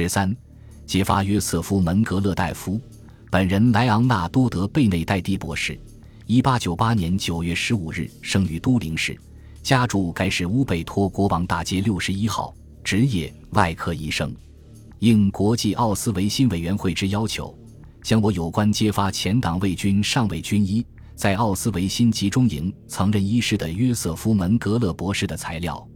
[0.00, 0.34] 十三，
[0.86, 2.80] 揭发约瑟夫·门格勒代夫，
[3.30, 5.78] 本人莱昂纳多德·贝内代蒂博士，
[6.24, 9.14] 一八九八年九月十五日生于都灵市，
[9.62, 14.34] 家住该市乌贝托国王大街六十一号，职业外科医生。
[15.00, 17.54] 应国际奥斯维辛委员会之要求，
[18.02, 25.86] 将我有关揭发前党卫军上尉军医在奥斯维辛集中营曾任医师的约瑟夫·门格勒博士的材料，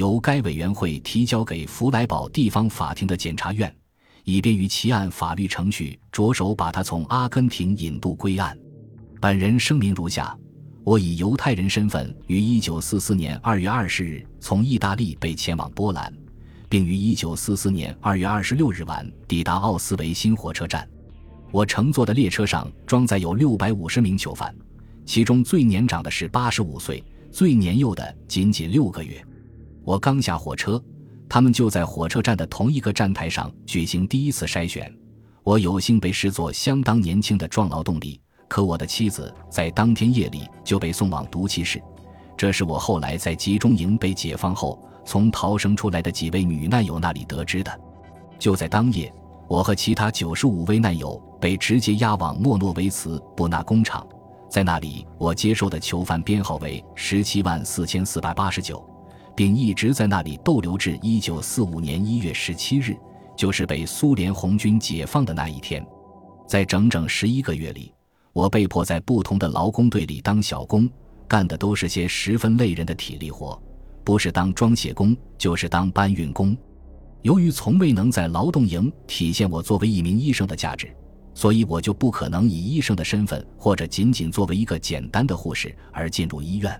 [0.00, 3.70] 由该委员会提交给弗莱堡地方法庭的检察院，
[4.24, 8.58] 以便于其按法律程序着手把他从阿根廷引渡归案。
[9.20, 10.34] 本人声明如下：
[10.84, 16.10] 我以犹太人身份，于1944年2月20日从意大利被前往波兰。
[16.70, 20.88] 并于一九四四年二月二十六日晚抵达奥斯维辛火车站。
[21.50, 24.54] 我乘坐的列车上装载有六百五十名囚犯，
[25.04, 29.22] 其中最年长的是八十五岁，最年幼的仅仅六个月。
[29.90, 30.80] 我刚下火车，
[31.28, 34.88] 他们就在火车站的同一个站台上举行第一次筛选。
[35.42, 41.82] 我有幸被视作相当年轻的壮劳动力，可我的妻子在当天夜里就被送往毒气室。
[42.36, 44.80] 这是我后来在集中营被解放后。
[45.04, 47.80] 从逃生出来的几位女难友那里得知的，
[48.38, 49.12] 就在当夜，
[49.48, 54.06] 我和其他九十五位难友被直接押往莫诺维茨布纳工厂，
[54.48, 58.86] 在那里，我接受的囚犯编号为十七万四千四百八十九，
[59.40, 62.94] 并一直在那里逗留至一九四五年一月十七日，
[63.34, 65.82] 就是被苏联红军解放的那一天。
[66.46, 67.90] 在整整十一个月里，
[68.34, 70.86] 我被迫在不同的劳工队里当小工，
[71.26, 73.58] 干的都是些十分累人的体力活。
[74.04, 76.54] 不是当装卸工，就是当搬运工。
[77.22, 80.94] 由于从未能在劳动营体现我作为一名医生的价值，
[81.32, 86.78] 所以我就不可能以医生的身份，或者仅仅作为一个简单的护士而进入医院。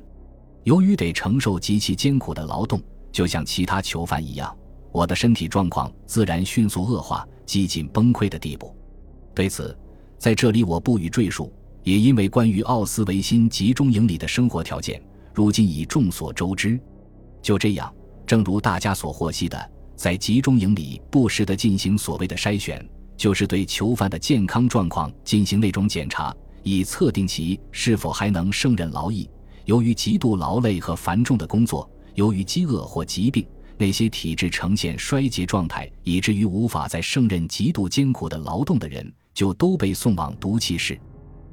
[0.64, 2.80] 由于得承受极其艰苦的劳动，
[3.10, 4.54] 就像其他囚犯一样，
[4.92, 8.74] 我的身体状况自然迅速恶化，几近崩溃的地步。
[9.34, 9.76] 对此，
[10.18, 16.78] 在这里我不予赘述，也因为关于奥斯维辛集中营里的生活条件，如今已众所周知。
[17.40, 17.92] 就这样，
[18.26, 29.28] 正如大家所获悉的，在集中营里不时地进行所谓的筛选，就是对囚犯的健康状况进行那种检查，以测定其是否还能胜任劳役。
[29.64, 40.98] 由于极度劳累和繁重的工作，由于饥饿或疾病，那些体质呈现衰竭状态，以至于无法再胜任极度艰苦的劳动的人，就都被送往毒气室。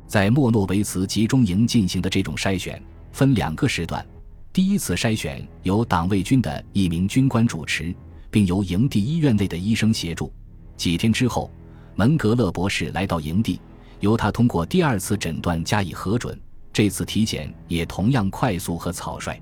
[0.08, 2.82] 在莫诺维茨集中营进行的这种筛选，
[3.12, 4.06] 分两个时段。
[4.54, 7.94] 第一次筛选由党卫军的一名军官主持，
[8.32, 10.32] 并由营地医院内的医生协助。
[10.76, 11.52] 几天之后，
[11.96, 13.60] 门格勒博士来到营地，
[14.00, 16.40] 由他通过第二次诊断加以核准。
[16.78, 19.42] 这次体检也同样快速和草率。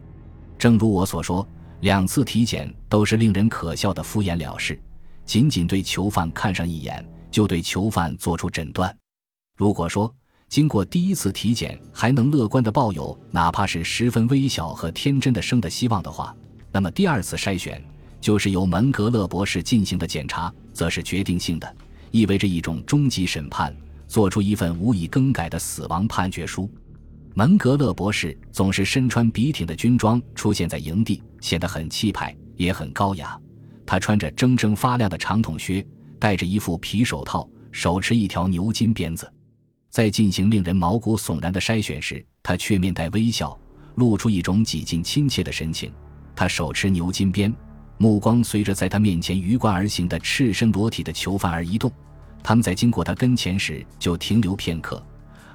[0.58, 1.46] 正如我所说，
[1.82, 4.82] 两次体检都是令人可笑的敷衍了事，
[5.26, 8.98] 仅仅对囚犯看上一眼，就对囚犯做出诊断。
[9.58, 10.10] 如果说，
[10.48, 16.34] 经过第一次体检还能乐观地抱有哪怕是十分微小和天真的生的希望的话，
[16.72, 17.84] 那么第二次筛选
[18.22, 21.76] 就是由门格勒博士进行的检查，则是决定性的，
[22.12, 23.76] 意味着一种终极审判，
[24.08, 26.72] 做出一份无以更改的死亡判决书。
[27.38, 33.38] 门格勒博士总是身穿笔挺的军装出现在营地，显得很气派，也很高雅。
[33.86, 35.86] 他穿着铮铮发亮的长筒靴，
[36.18, 39.30] 戴着一副皮手套，手持一条牛筋鞭子。
[39.90, 43.60] 在进行令人毛骨悚然的筛选时，他却面带微笑，
[43.96, 45.92] 露出一种几近亲切的神情。
[46.38, 47.54] 他手持牛筋鞭，
[47.98, 51.92] 目光随着在他面前鱼贯而行的赤身裸体的囚犯而移动。
[52.42, 55.06] 他们在经过他跟前时就停留片刻，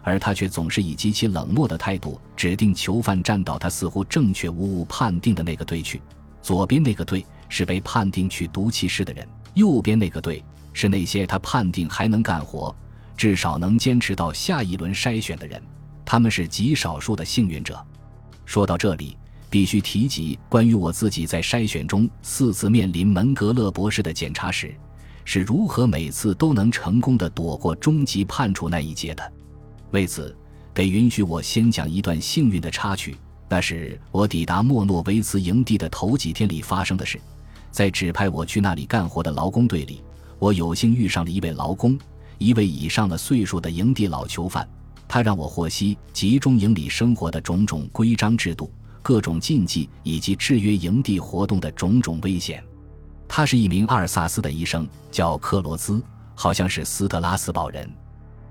[0.03, 6.01] 而他却总是以极其冷漠的态度指定囚犯站到他似乎正确无误判定的那个队去。
[6.43, 12.75] 左边那个队是被判定去毒气室的人，右边那个队是那些他判定还能干活。
[13.17, 15.61] 至少能坚持到下一轮筛选的人，
[16.07, 17.79] 他们是极少数的幸运者。
[18.47, 19.15] 说到这里，
[19.51, 24.75] 必须提及关于我自己在筛选中四次面临门格勒博士的检查时，
[25.27, 29.33] 是如何每次都能成功的躲过终极判处那一劫的。
[29.93, 30.37] 为此，
[30.73, 33.17] 得允许我先讲一段幸运的插曲，
[33.49, 37.21] 那是我抵达莫诺维茨营地的头几天里发生的事。
[37.71, 40.03] 在指派我去那里干活的劳工队里，
[40.39, 41.99] 我有幸遇上了一位劳工。
[42.39, 44.67] 一位已上了岁数的营地老囚犯，
[45.07, 48.73] 他让我获悉集中营里生活的种种规章制度、
[49.03, 52.65] 各种禁忌以及制约营地活动的种种危险。
[53.29, 56.03] 他是一名阿尔萨斯的医生，叫克罗兹，
[56.35, 57.89] 好像是斯特拉斯堡人。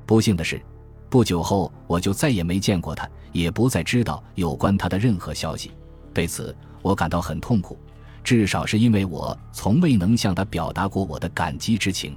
[0.06, 0.62] 不幸的是，
[1.09, 5.71] 不久后我就再也没见过他，也不再知道有关他的任何消息。
[6.13, 7.77] 对此，我感到很痛苦。
[8.23, 12.15] 至少是因为我从未能向他表达过我的感激之情。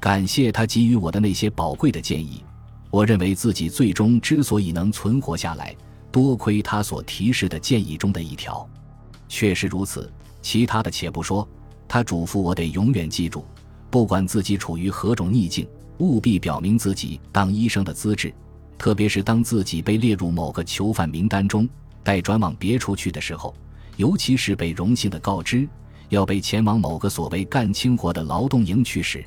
[0.00, 2.42] 感谢他给予我的那些宝贵的建议，
[2.90, 5.74] 我认为自己最终之所以能存活下来，
[6.10, 8.68] 多亏他所提示的建议中的一条。
[9.28, 10.10] 确实如此，
[10.42, 11.46] 其他的且不说，
[11.86, 13.44] 他嘱咐我得永远记住，
[13.90, 15.66] 不管自己处于何种逆境，
[15.98, 18.32] 务必表明自己当医生的资质，
[18.76, 21.68] 特别是当自己被列入某个囚犯名单中，
[22.02, 23.54] 待转往别处去的时候，
[23.96, 25.68] 尤其是被荣幸的告知
[26.08, 29.24] 要被前往某个所谓干轻活的劳动营去时。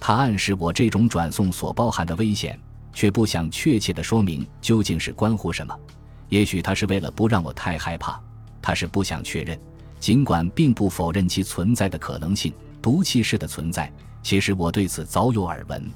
[0.00, 2.58] 他暗示我这种转送所包含的危险，
[2.92, 5.76] 却不想确切地说明究竟是关乎什么。
[6.28, 8.20] 也许他是为了不让我太害怕，
[8.62, 9.58] 他是不想确认，
[9.98, 13.92] 尽管并不否认其存在的可能性——毒气室的存在。
[14.22, 15.90] 其实我对此早有耳闻。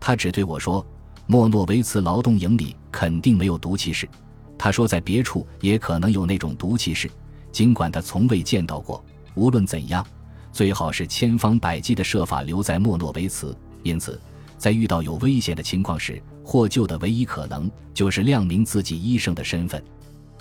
[0.00, 0.84] 他只对我说
[1.26, 4.08] ：“莫诺维茨劳动营里肯定没有毒气室。”
[4.58, 7.10] 他说在别处也可能有那种毒气室，
[7.50, 9.04] 尽管他从未见到过。
[9.34, 10.06] 无论怎样。
[10.52, 13.56] 最好是千方百计地设法留在莫诺维茨。
[13.82, 14.20] 因此，
[14.58, 19.82] 在遇到有危险的情况时，获救的唯一可能就是亮明自己医生的身份。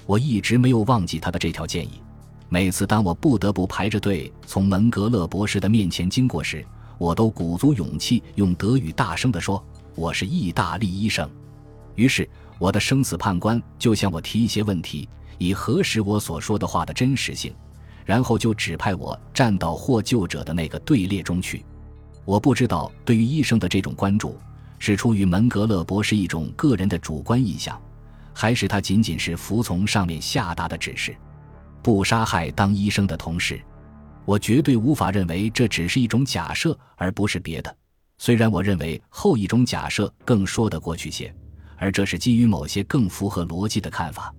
[0.06, 2.02] 我一直没有忘记他的这条建议。
[2.50, 6.66] 每次当我不得不排着队从门格勒博士的面前经过时，
[7.02, 9.66] 我都鼓足勇气用德语大声地说
[9.98, 11.28] ：“我是意大利医生。”
[11.98, 15.10] 于是，我的生死判官就向我提一些问题，
[15.40, 17.52] 以核实我所说的话的真实性。
[18.06, 21.66] 然后就指派我站到获救者的那个队列中去。
[22.24, 24.38] 我不知道对于医生的这种关注
[24.78, 27.82] 是出于门格勒博士一种个人的主观意向，
[28.32, 31.16] 还是他仅仅是服从上面下达的指示，
[31.82, 33.60] 不杀害当医生的同事。
[34.26, 37.76] 我绝对无法认为这只是一种假设，而不是别的。
[38.18, 41.34] 虽然我认为后一种假设更说得过去些，
[41.78, 44.34] 而这是基于某些更符合逻辑的看法。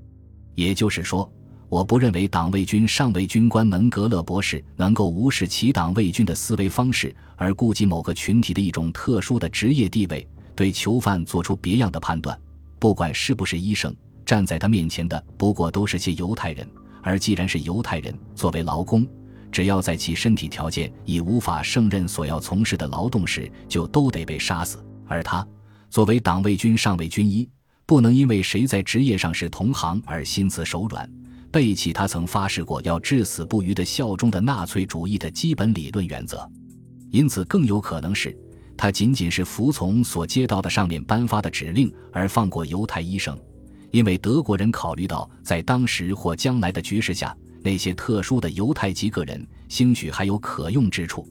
[0.54, 1.30] 也就是说。
[1.68, 12.38] 我不认为党卫军上尉军官门格勒博士能够无视其党卫军的思维方式，而顾及某个群体的一种特殊的职业地位，对囚犯做出别样的判断。
[12.78, 13.96] 不管是不是医生，
[14.26, 16.68] 站在他面前的不过都是些犹太人。
[17.02, 19.06] 而既然是犹太人，作为劳工，
[19.52, 24.84] 只要在其身体条件已无法胜任所要从事的劳动时，就都得被杀死。
[25.06, 25.46] 而他，
[25.90, 27.48] 作为党卫军上尉军医，
[27.84, 31.08] 不能因为谁在职业上是同行而心慈手软。
[31.50, 36.50] 背弃他曾发誓过要至死不渝的效忠的纳粹主义的基本理论原则，
[37.10, 38.34] 因此更有可能是
[38.74, 43.38] 他仅仅是服从所接到的上面颁发的指令而放过犹太医生，
[43.90, 51.26] 因为德国人考虑到在当时或将来的局势下，那些特殊的犹太籍个人兴许还有可用之处。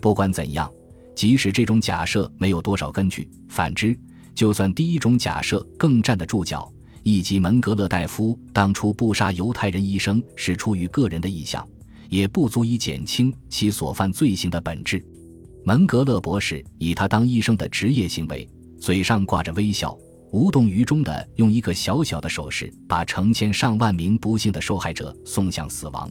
[0.00, 0.70] 不管怎样，
[1.14, 3.98] 即使这种假设没有多少根据，反之，
[4.34, 6.72] 就算第一种假设更站得住脚。
[7.02, 11.64] 以及门格勒大夫当初不杀犹太人医生是出于个人的意向，
[12.08, 15.00] 也不足以减轻其所犯罪行的本质。
[15.64, 18.48] 门格勒博士以他当医生的职业行为，
[18.80, 19.96] 嘴上挂着微笑，
[20.32, 26.10] 无动于衷地用一个小小的手势把成千上万名不幸的受害者送向死亡。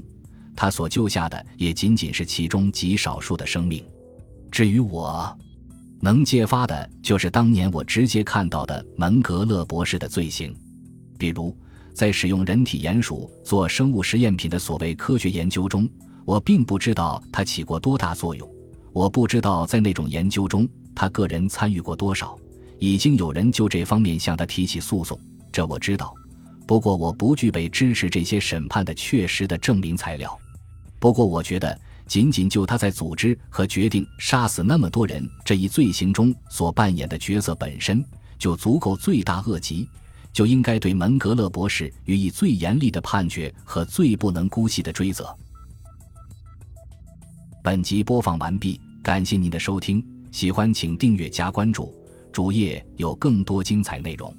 [0.55, 3.83] 他所救下的也仅仅是其中极少数的生命。
[4.49, 5.37] 至于我，
[5.99, 10.55] 能揭发的就是当年我直接看到的门格勒博士的罪行。
[11.17, 11.55] 比如，
[11.93, 15.89] 在使用人体鼹鼠做生物实验品的所谓科学研究中，
[16.23, 18.49] 我并不知道它起过多大作用。
[18.93, 20.65] 我不知道在那种研究中
[20.95, 22.37] 他个人参与过多少。
[22.79, 25.19] 已经有人就这方面向他提起诉讼，
[25.51, 26.13] 这我知道。
[26.67, 30.37] 不过我不具备支持这些审判的确实的证明材料。
[30.99, 38.03] 不过我觉得，仅仅就他在组织和决定杀死那么多人这一罪行中所扮演的角色本身，
[38.39, 39.87] 就足够罪大恶极。
[40.33, 45.33] 就应该对门格勒博士予以最严厉的判决和最不能姑息的追责。
[47.63, 51.95] 本集播放完毕，感谢您的收听，喜欢请订阅加关注，
[52.35, 54.35] 主页有更多精彩内容。